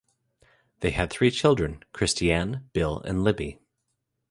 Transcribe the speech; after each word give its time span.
They 0.79 0.89
had 0.89 1.11
three 1.11 1.29
children: 1.29 1.83
Kristianne, 1.93 2.63
Bill, 2.73 3.01
and 3.01 3.23
Libby. 3.23 3.59